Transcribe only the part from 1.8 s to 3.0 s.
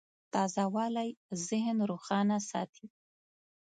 روښانه ساتي.